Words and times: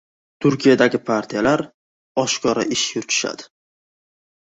Turkiyadagi 0.45 1.01
partiyalar 1.09 1.65
oshkora 2.25 2.67
ish 2.79 2.89
yuritishadi. 2.99 3.51